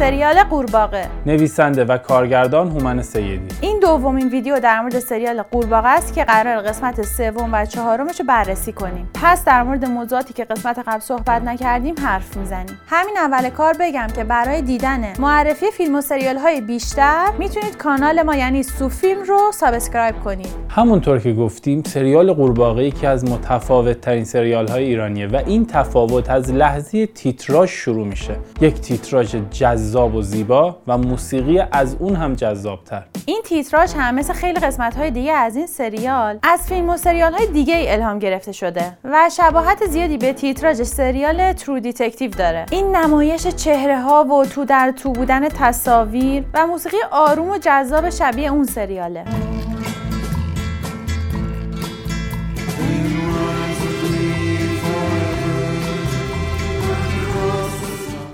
[0.00, 1.06] سریال قورباغه.
[1.26, 3.48] نویسنده و کارگردان هومن سیدی.
[3.90, 8.72] دومین ویدیو در مورد سریال قورباغه است که قراره قسمت سوم و چهارمش رو بررسی
[8.72, 9.10] کنیم.
[9.14, 12.78] پس در مورد موضوعاتی که قسمت قبل صحبت نکردیم حرف می‌زنیم.
[12.86, 18.22] همین اول کار بگم که برای دیدن معرفی فیلم و سریال های بیشتر می‌تونید کانال
[18.22, 20.54] ما یعنی سوفیلم رو subscribe کنید.
[20.68, 26.30] همونطور که گفتیم سریال قورباغه یکی از متفاوت ترین سریال های ایرانیه و این تفاوت
[26.30, 28.36] از لحظه تیتراژ شروع میشه.
[28.60, 33.02] یک تیتراژ جذاب و زیبا و موسیقی از اون هم جذابتر.
[33.26, 37.32] این تیتراژ هم مثل خیلی قسمت های دیگه از این سریال از فیلم و سریال
[37.32, 42.66] های دیگه ای الهام گرفته شده و شباهت زیادی به تیتراژ سریال True Detective داره.
[42.70, 48.10] این نمایش چهره ها و تو در تو بودن تصاویر و موسیقی آروم و جذاب
[48.10, 49.24] شبیه اون سریاله.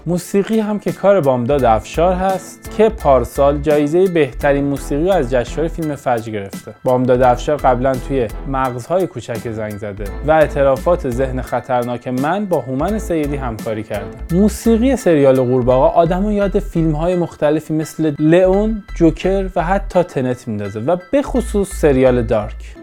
[0.09, 5.95] موسیقی هم که کار بامداد افشار هست که پارسال جایزه بهترین موسیقی از جشنواره فیلم
[5.95, 6.75] فجر گرفته.
[6.85, 12.99] بامداد افشار قبلا توی مغزهای کوچک زنگ زده و اعترافات ذهن خطرناک من با هومن
[12.99, 14.37] سیدی همکاری کرده.
[14.37, 20.81] موسیقی سریال قورباغه آدمو یاد فیلم های مختلفی مثل لئون جوکر و حتی تنت میندازه
[20.81, 22.77] و به خصوص سریال دارک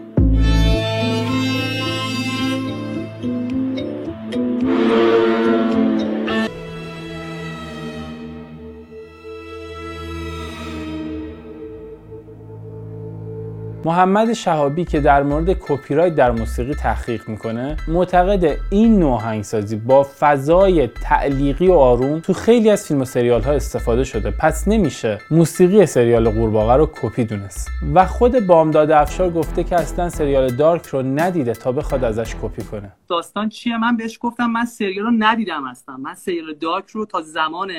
[13.86, 20.06] محمد شهابی که در مورد کپی در موسیقی تحقیق می‌کنه معتقد این نوع آهنگسازی با
[20.18, 24.30] فضای تعلیقی و آروم تو خیلی از فیلم و سریال ها استفاده شده.
[24.30, 27.68] پس نمیشه موسیقی سریال قورباغه رو کپی دونست.
[27.94, 32.62] و خود بامداد افشار گفته که اصلا سریال دارک رو ندیده تا بخواد ازش کپی
[32.62, 32.92] کنه.
[33.08, 35.96] داستان چیه؟ من بهش گفتم من سریال رو ندیدم اصلا.
[35.96, 37.70] من سریال دارک رو تا زمان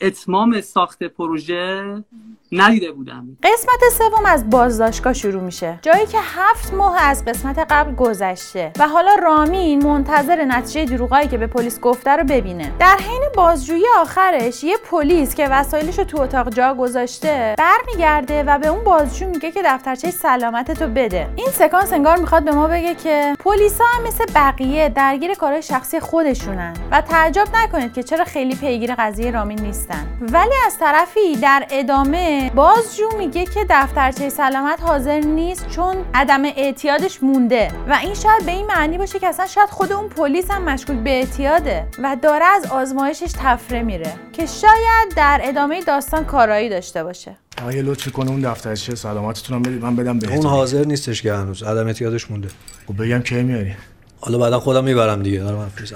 [0.00, 1.84] اتمام ساخت پروژه
[2.52, 3.36] ندیده بودم.
[3.42, 5.78] قسمت سوم از بازداشتگاه شروع میشه.
[5.82, 11.38] جایی که هفت ماه از قسمت قبل گذشته و حالا رامین منتظر نتیجه دروغایی که
[11.38, 12.72] به پلیس گفته رو ببینه.
[12.78, 18.58] در حین بازجویی آخرش یه پلیس که وسایلش رو تو اتاق جا گذاشته برمیگرده و
[18.58, 21.28] به اون بازجو میگه که دفترچه سلامتتو بده.
[21.36, 26.00] این سکانس انگار می‌خواد به ما بگه که پلیسا هم مثل بقیه درگیر کارهای شخصی
[26.00, 30.06] خودشونن و تعجب نکنید که چرا خیلی پیگیر قضیه رامین نیستن.
[30.20, 37.22] ولی از طرفی در ادامه بازجو میگه که دفترچه سلامت حاضر نیست چون عدم اعتیادش
[37.22, 40.64] مونده و این شاید به این معنی باشه که اصلا شاید خود اون پلیس هم
[40.64, 46.68] مشکوک به اعتیاده و داره از آزمایشش تفره میره که شاید در ادامه داستان کارایی
[46.68, 47.36] داشته باشه.
[47.62, 51.32] آقا یه لطفی کنه اون دفترچه سلامتتون بدید من بدم بهتون اون حاضر نیستش که
[51.32, 51.62] هنوز.
[51.62, 52.48] عدم اعتیادش مونده.
[52.88, 53.74] خب بگم کی میاری؟
[54.20, 55.38] حالا بعدا خودم می‌برم دیگه.
[55.38, 55.92] دارم حرف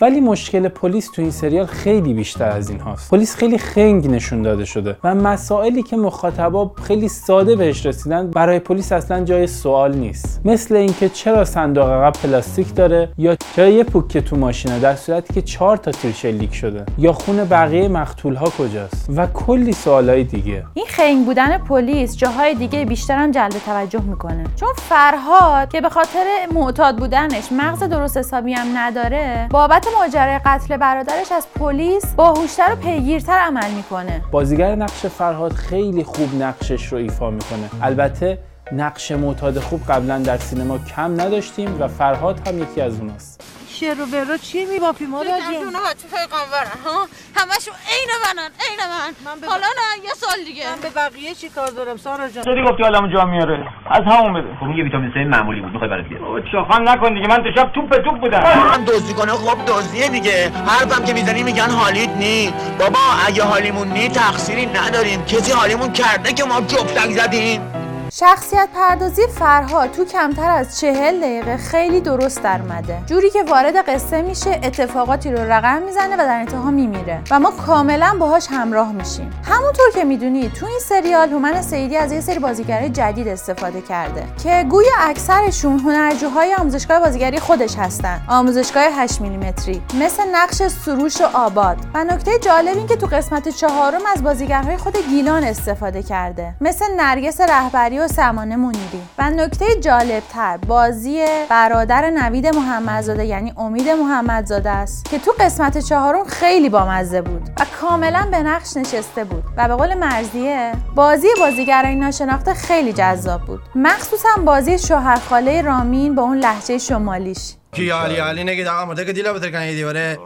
[0.00, 3.10] ولی مشکل پلیس تو این سریال خیلی بیشتر از این هاست.
[3.10, 8.58] پلیس خیلی خنگ نشون داده شده و مسائلی که مخاطبا خیلی ساده بهش رسیدن برای
[8.58, 10.40] پلیس اصلا جای سوال نیست.
[10.44, 15.34] مثل اینکه چرا صندوق عقب پلاستیک داره یا چرا یه پوکه تو ماشینه در صورتی
[15.34, 20.24] که چهار تا تیر شلیک شده یا خون بقیه مقتول ها کجاست و کلی سوالای
[20.24, 20.64] دیگه.
[20.74, 24.44] این خنگ بودن پلیس جاهای دیگه بیشتر هم جلب توجه می‌کنه.
[24.56, 26.24] چون فرهاد که به خاطر
[26.54, 32.76] معتاد بودنش مغز درست حسابی هم نداره بابت ماجرای قتل برادرش از پلیس باهوشتر و
[32.76, 34.22] پیگیرتر عمل می‌کنه.
[34.30, 37.70] بازیگر نقش فرهاد خیلی خوب نقشش رو ایفا می‌کنه.
[37.82, 38.38] البته
[38.72, 43.59] نقش معتاد خوب قبلا در سینما کم نداشتیم و فرهاد هم یکی از اوناست.
[43.80, 47.08] شعر و برو چی میبافی مادر جون؟ اونها تو پیغمبرن ها.
[47.36, 49.48] همشون عین منن عین من.
[49.48, 50.70] حالا نه یه سال دیگه.
[50.70, 52.44] من به بقیه چی کار دارم؟ سارا جان.
[52.44, 53.68] چرا گفتی حالمو جا میاره.
[53.90, 54.48] از همون بده.
[54.60, 56.44] خب یه ویتامین سی معمولی بود می‌خوای برات بیارم.
[56.52, 57.26] چاخان نکن دیگه.
[57.28, 58.42] من تو شب توپ توپ بودم.
[58.70, 60.52] من دزدی کنه خب دزدیه دیگه.
[60.68, 62.54] حرفم که می‌زنی میگن حالیت نی.
[62.78, 65.24] بابا اگه حالیمون نی تقصیری نداریم.
[65.24, 67.79] کسی حالیمون کرده که ما جفتک زدیم.
[68.12, 72.98] شخصیت پردازی فرهاد تو کمتر از چهل دقیقه خیلی درست در اومده.
[73.06, 77.20] جوری که وارد قصه میشه اتفاقاتی رو رقم می‌زنه و در انتها میمیره.
[77.30, 79.30] و ما کاملا باهاش همراه میشیم.
[79.44, 84.24] همونطور که می‌دونید تو این سریال هومن سیدی از یه سری بازیگرای جدید استفاده کرده
[84.42, 88.20] که گویا اکثرشون هنرجوهای آموزشگاه بازیگری خودش هستن.
[88.28, 91.76] آموزشگاه 8 میلیمتری مثل نقش سروش و آباد.
[91.94, 96.54] و نکته جالب این که تو قسمت چهارم از بازیگرهای خود گیلان استفاده کرده.
[96.60, 103.52] مثل نرگس رهبری و سمانه منیری و نکته جالب تر بازی برادر نوید محمدزاده یعنی
[103.56, 109.24] امید محمدزاده است که تو قسمت چهارم خیلی بامزه بود و کاملا به نقش نشسته
[109.24, 109.44] بود.
[109.56, 113.60] و به قول مرزیه بازی بازیگرای ناشناخته خیلی جذاب بود.
[113.74, 117.54] مخصوصا بازی شوهرخاله رامین با اون لحجه شمالیش.
[117.72, 120.18] کی علی علی نگید آقا مرده که دیلا بتر کنید دیواره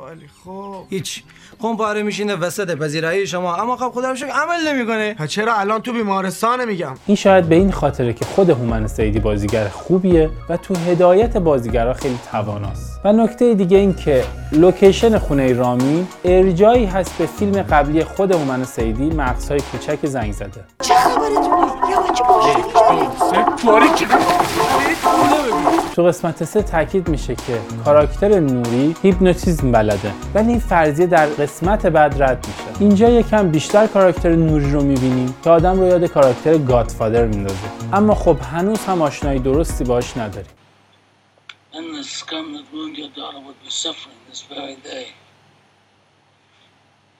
[0.44, 1.23] خب هیچ
[1.58, 5.82] خون پاره میشینه وسط پذیرایی شما اما خب خدا رو عمل نمی‌کنه ها چرا الان
[5.82, 10.56] تو بیمارستانه میگم این شاید به این خاطره که خود هومن سیدی بازیگر خوبیه و
[10.56, 13.00] تو هدایت بازیگرا خیلی تواناست.
[13.05, 18.64] و نکته دیگه این که لوکیشن خونه رامین ارجایی هست به فیلم قبلی خود هومن
[18.64, 20.64] سیدی مغزهای کوچک زنگ زده.
[25.94, 31.87] تو قسمت سه تاکید میشه که کاراکتر نوری هیپنوتیزم بلده ولی این فرضیه در قسمت
[31.87, 32.81] بعد رد میشه.
[32.81, 37.58] اینجا یکم بیشتر کاراکتر نوری رو می‌بینیم که آدم رو یاد کاراکتر Godfather میندازه.
[37.93, 40.50] اما خب هنوز هم آشنایی درستی باش نداریم.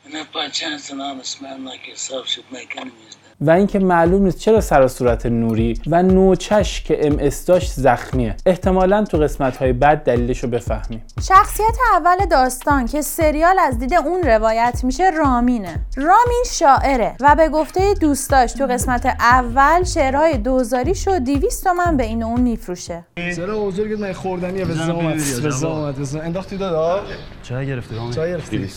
[0.07, 3.15] And if by chance an honest man like yourself should make enemies,
[3.47, 8.37] و اینکه معلوم نیست چرا سر و صورت نوری و نوچش که MS داشت زخمیه.
[8.47, 11.03] احتمالا تو قسمت های بعد دلیلش رو بفهمیم.
[11.23, 15.87] شخصیت اول داستان که سریال از دید اون روایت میشه رامینه.
[15.97, 22.05] رامین شاعره و به گفته دوستاش تو قسمت اول شعرهای دوزاری شو 200 تومن به
[22.05, 23.05] این اون میفروشه.
[23.37, 27.01] چرا بزرگت من خوردنیه به زامت به زامت به زامت انداختی دادا؟
[27.43, 28.71] چای گرفتی رامین؟ چای گرفتی.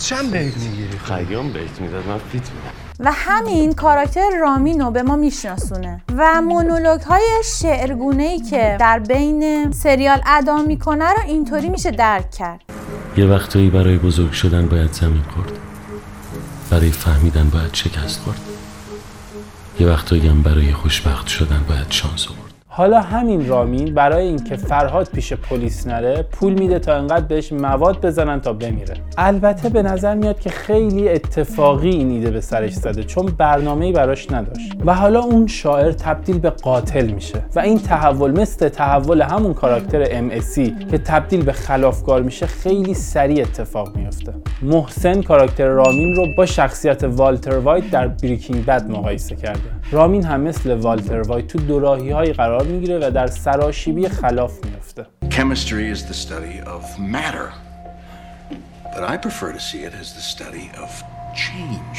[0.00, 5.02] چند بیت؟ می‌گیری؟ خیام بیت می‌داد من فیت میدم و همین کاراکتر رامین رو به
[5.02, 11.68] ما میشناسونه و مونولوگ های شعرگونه ای که در بین سریال ادا می‌کنه رو اینطوری
[11.68, 12.60] میشه درک کرد.
[13.16, 15.52] یه وقتایی برای بزرگ شدن باید زمین خورد.
[16.70, 18.40] برای فهمیدن باید شکست خورد.
[19.80, 22.45] یه وقتایی هم برای خوشبخت شدن باید شانس آورد.
[22.76, 28.06] حالا همین رامین برای اینکه فرهاد پیش پلیس نره پول میده تا انقدر بهش مواد
[28.06, 28.94] بزنن تا بمیره.
[29.18, 34.32] البته به نظر میاد که خیلی اتفاقی این ایده به سرش زده چون برنامه‌ای براش
[34.32, 34.72] نداشت.
[34.86, 37.42] و حالا اون شاعر تبدیل به قاتل میشه.
[37.54, 40.30] و این تحول مثل تحول همون کاراکتر ام
[40.90, 47.04] که تبدیل به خلافکار میشه خیلی سریع اتفاق میفته محسن کاراکتر رامین رو با شخصیت
[47.04, 49.60] والتر وایت در Breaking Bad مقایسه کرده.
[49.92, 55.06] رامین هم مثل والتر وایت تو دوراهی های قرار می‌گیره و در سراشیبی خلاف میفته
[55.30, 57.48] Chemistry is the study of matter,
[58.94, 60.90] but I prefer to see it as the study of
[61.44, 61.98] change.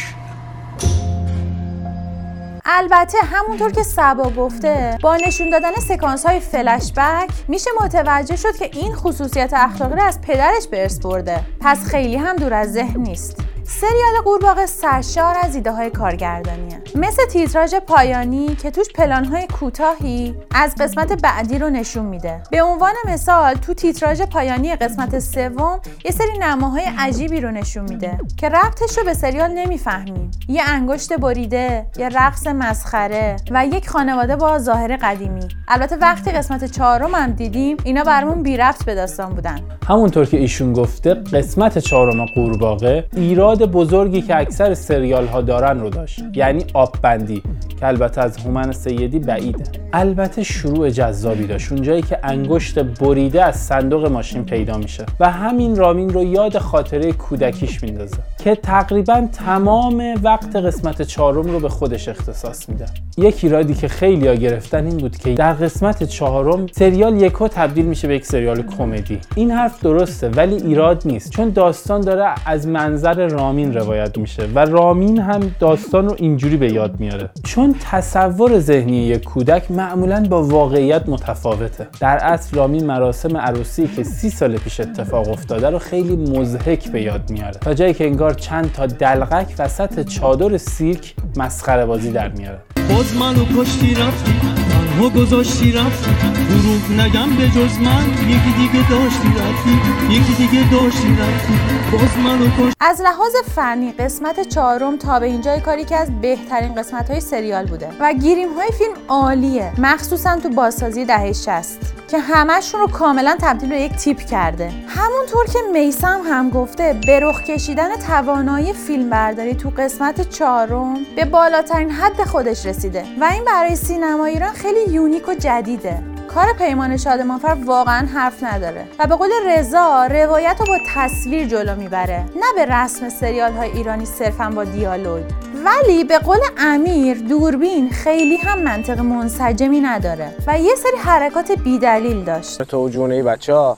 [2.70, 8.56] البته همونطور که سبا گفته با نشون دادن سکانس های فلش بک میشه متوجه شد
[8.60, 11.40] که این خصوصیت اخلاقی رو از پدرش به ارث برده.
[11.60, 13.47] پس خیلی هم دور از ذهن نیست.
[13.70, 16.82] سریال قورباغه سرشار از ایده های کارگردانیه.
[16.96, 22.42] مثل تیتراژ پایانی که توش پلان های کوتاهی از قسمت بعدی رو نشون میده.
[22.52, 28.18] به عنوان مثال تو تیتراژ پایانی قسمت سوم یه سری نماهای عجیبی رو نشون میده
[28.38, 30.32] که ربطش رو به سریال نمی‌فهمیم.
[30.48, 35.48] یه انگشت بریده یه رقص مسخره و یک خانواده با ظاهر قدیمی.
[35.68, 39.60] البته وقتی قسمت چهارم هم دیدیم اینا برامون بی ربط به داستان بودن.
[39.88, 45.90] همونطور که ایشون گفته قسمت چهارم قورباغه ایراد بزرگی که اکثر سریال ها دارن رو
[45.90, 46.24] داشت.
[46.34, 47.44] یعنی آب بندی
[47.80, 49.64] که البته از هومن سیدی بعیده.
[49.94, 51.72] البته شروع جذابی داشت.
[51.72, 55.06] اونجایی که انگشت بریده از صندوق ماشین پیدا میشه.
[55.20, 58.18] و همین رامین رو یاد خاطره کودکیش میندازه.
[58.44, 62.86] که تقریبا تمام وقت قسمت چهارم رو به خودش اختصاص میده.
[63.18, 67.86] یک ایرادی که خیلی ها گرفتن این بود که در قسمت چهارم سریال یکو تبدیل
[67.86, 69.20] میشه به یک سریال کمدی.
[69.36, 71.32] این حرف درسته ولی ایراد نیست.
[71.32, 76.72] چون داستان داره از منظر رامین روایت میشه و رامین هم داستان رو اینجوری به
[76.74, 77.30] یاد میاره.
[77.44, 81.88] چون تصور ذهنی یک کودک معمولا با واقعیت متفاوته.
[82.00, 87.02] در اصل رامین مراسم عروسی که سی سال پیش اتفاق افتاده رو خیلی مضحک به
[87.02, 87.54] یاد میاره.
[87.54, 92.60] تا جایی که انگار چند تا دلغک وسط چادر سیرک مسخره بازی در میاره.
[92.90, 94.77] باز منو کشتی رفتی.
[94.98, 96.12] تنها گذاشتی رفتی
[96.50, 101.54] دروغ نگم به جز من یکی دیگه داشتی رفتی یکی دیگه داشتی رفتی
[101.92, 102.74] باز منو کشتی.
[102.80, 107.66] از لحاظ فنی قسمت چهارم تا به اینجای کاری که از بهترین قسمت های سریال
[107.66, 113.38] بوده و گیریم های فیلم عالیه مخصوصا تو بازسازی دهه 60 که همشون رو کاملا
[113.42, 114.72] تبدیل به یک تیپ کرده.
[114.88, 121.26] همونطور که میسم هم گفته به رخ کشیدن توانایی فیلم برداری تو قسمت چهارم به
[121.26, 126.00] بالاترین حد خودش رسیده و این برای سینما ایران خیلی یونیک و جدیده.
[126.28, 131.76] کار پیمان شادمانفر واقعا حرف نداره و به قول رضا روایت رو با تصویر جلو
[131.76, 135.24] می‌بره نه به رسم سریال های ایرانی صرفا با دیالوگ.
[135.66, 142.24] ولی به قول امیر دوربین خیلی هم منطق منسجمی نداره و یه سری حرکات بیدلیل
[142.24, 142.64] داشت.
[142.64, 143.78] تو جونه ای بچه ها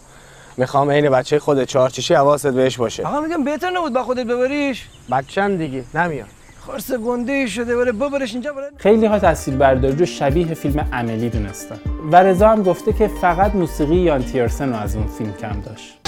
[0.58, 3.04] می‌خوام عین بچه خود چهارچشی حواست بهش باشه.
[3.04, 6.28] آقا میگم بهتر نبود با خودت ببریش؟ بچن دیگه نمیاد.
[6.68, 8.70] خرس گنده شده بره ببرش اینجا بره.
[8.78, 11.80] خیلی ها تصویر برداری رو شبیه فیلم عملی دونستن.
[12.12, 15.99] و رضا هم گفته که فقط موسیقی یان تیرسن رو از اون فیلم کم داشت.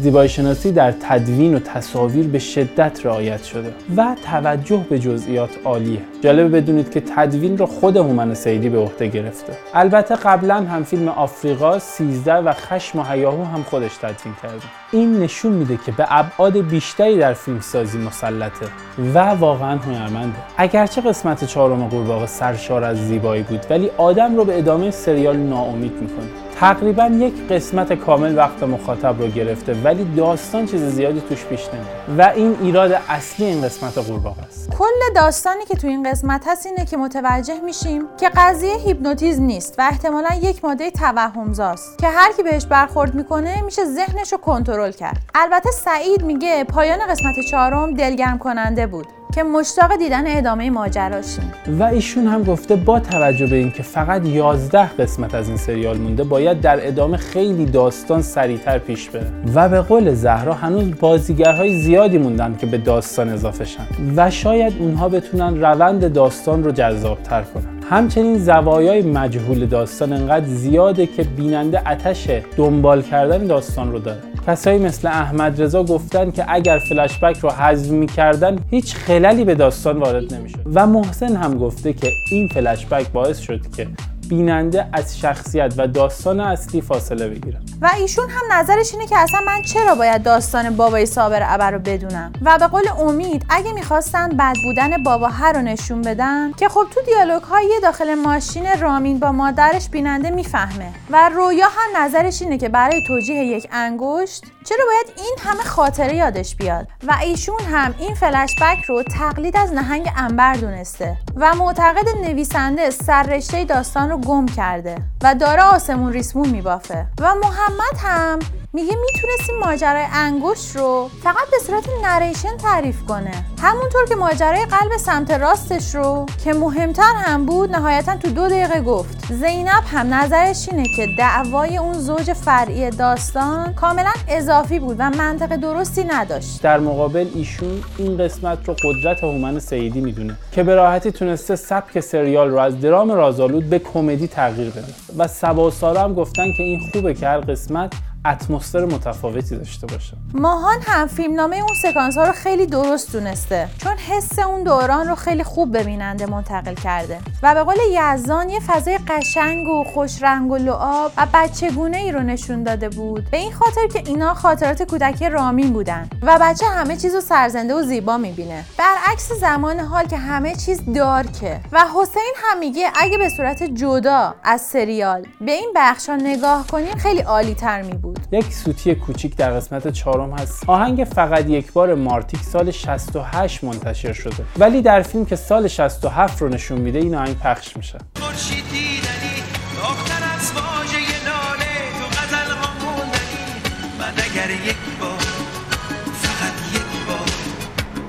[0.00, 5.98] زیبایی شناسی در تدوین و تصاویر به شدت رعایت شده و توجه به جزئیات عالیه.
[6.20, 9.52] جالبه بدونید که تدوین رو خود هومن سیدی به عهده گرفته.
[9.74, 14.66] البته قبلا هم فیلم آفریقا 13 و خشم و هیاهو هم خودش تدوین کرده.
[14.92, 18.66] این نشون میده که به ابعاد بیشتری در فیلمسازی مسلطه
[19.14, 20.38] و واقعا هنرمنده.
[20.56, 25.92] اگرچه قسمت چهارم قورباغه سرشار از زیبایی بود ولی آدم رو به ادامه سریال ناامید
[25.92, 26.45] می‌کنه.
[26.60, 32.18] تقریبا یک قسمت کامل وقت مخاطب رو گرفته ولی داستان چیز زیادی توش پیش نمیره
[32.18, 34.70] و این ایراد اصلی این قسمت قورباغه است.
[34.78, 39.74] کل داستانی که تو این قسمت هست اینه که متوجه میشیم که قضیه هیپنوتیزم نیست
[39.78, 44.92] و احتمالا یک ماده توهمزاست که هر کی بهش برخورد می‌کنه میشه ذهنش رو کنترل
[44.92, 45.18] کرد.
[45.34, 49.06] البته سعید میگه پایان قسمت چهارم دلگرم کننده بود.
[49.34, 54.88] که مشتاق دیدن ادامه ماجراشیم و ایشون هم گفته با توجه به اینکه فقط 11
[54.88, 59.26] قسمت از این سریال مونده باید در ادامه خیلی داستان سریعتر پیش بره.
[59.54, 63.86] و به قول زهرا هنوز بازیگرهای زیادی موندن که به داستان اضافه شن.
[64.16, 67.82] و شاید اونها بتونن روند داستان رو جذابتر کنن.
[67.90, 74.35] همچنین زوایای مجهول داستان انقدر زیاده که بیننده اتش دنبال کردن داستان رو داره.
[74.46, 79.98] کسایی مثل احمد رضا گفتن که اگر فلشبک رو حذف می‌کردن هیچ خللی به داستان
[79.98, 80.58] وارد نمی‌شد.
[80.74, 83.86] و محسن هم گفته که این فلشبک باعث شد که
[84.28, 89.40] بیننده از شخصیت و داستان اصلی فاصله بگیره و ایشون هم نظرش اینه که اصلا
[89.46, 94.28] من چرا باید داستان بابای صابر ابر رو بدونم؟ و به قول امید اگه می‌خواستن
[94.28, 99.18] بد بودن بابا هر رو نشون بدن که خب تو دیالوگ های داخل ماشین رامین
[99.18, 100.92] با مادرش بیننده می‌فهمه.
[101.10, 106.16] و رویا هم نظرش اینه که برای توجیه یک انگشت چرا باید این همه خاطره
[106.16, 111.16] یادش بیاد؟ و ایشون هم این فلشبک رو تقلید از نهنگ انبر دونسته.
[111.36, 117.06] و معتقد نویسنده سررشته داستان رو گم کرده و داره آسمون ریسمون میبافه.
[117.20, 118.38] و محمد هم
[118.76, 123.32] میگه می‌تونستیم ماجرای انگشت رو فقط به صورت نریشن تعریف کنه.
[123.62, 128.80] همونطور که ماجرای قلب سمت راستش رو که مهمتر هم بود نهایتا تو دو دقیقه
[128.80, 129.32] گفت.
[129.32, 135.56] زینب هم نظرش اینه که دعوای اون زوج فرعی داستان کاملا اضافی بود و منطق
[135.56, 136.62] درستی نداشت.
[136.62, 142.00] در مقابل ایشون این قسمت رو قدرت هومن سیدی می‌دونه که به راحتی تونسته سبک
[142.00, 144.94] سریال رو از درام رازآلود به کمدی تغییر بده.
[145.18, 147.92] و سبا هم گفتن که این خوبه که هر قسمت
[148.30, 150.16] اتمسفر متفاوتی داشته باشه.
[150.34, 153.68] ماهان هم فیلمنامه اون سکانس ها رو خیلی درست دونسته.
[153.78, 157.18] چون حس اون دوران رو خیلی خوب به بیننده منتقل کرده.
[157.42, 162.12] و به قول یزدان یه فضای قشنگ و خوش رنگ و لعاب و بچگونه ای
[162.12, 163.30] رو نشون داده بود.
[163.30, 166.08] به این خاطر که اینا خاطرات کودکی رامین بودن.
[166.22, 168.64] و بچه همه چیز رو سرزنده و زیبا می‌بینه.
[168.78, 171.60] برعکس زمان حال که همه چیز دارکه.
[171.72, 176.96] و حسین هم میگه اگه به صورت جدا از سریال به این بخش نگاه کنیم
[176.96, 180.64] خیلی عالی تر می بود یک سوتی کوچیک در قسمت چهارم هست.
[180.66, 184.44] آهنگ فقط یک بار مارتیک سال 68 منتشر شده.
[184.58, 187.98] ولی در فیلم که سال 67 رو نشون میده این آهنگ پخش میشه.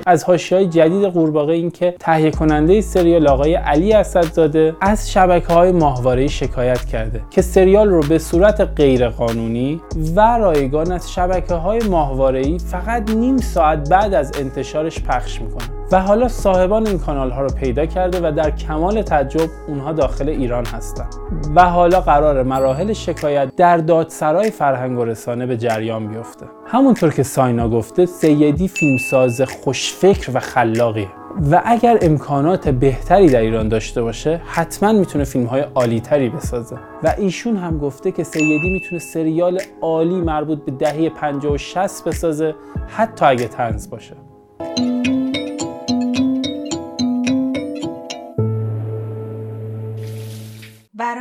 [0.08, 5.72] از های جدید قورباغه این که تهیه کننده سریال آقای علی اسدزاده از شبکه های
[5.72, 9.82] ماهواره شکایت کرده که سریال رو به صورت غیرقانونی
[10.16, 15.77] و رایگان از شبکه های ماهواره فقط نیم ساعت بعد از انتشارش پخش می‌کنه.
[15.91, 20.29] و حالا صاحبان این کانال ها رو پیدا کرده و در کمال تعجب اونها داخل
[20.29, 21.15] ایران هستند
[21.56, 26.46] و حالا قرار مراحل شکایت در دادسرای فرهنگ و رسانه به جریان بیفته.
[26.65, 31.08] همونطور که ساینا گفته سیدی فیلمساز خوشفکر و خلاقیه.
[31.51, 36.75] و اگر امکانات بهتری در ایران داشته باشه حتما می‌تونه فیلم های عالی تری بسازه.
[37.03, 42.08] و ایشون هم گفته که سیدی می‌تونه سریال عالی مربوط به دهه 50 و 60
[42.08, 42.56] بسازه
[42.88, 44.27] حتی اگه طنز باشه.